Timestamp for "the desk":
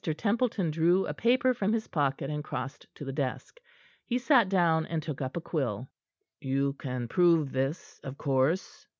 3.05-3.59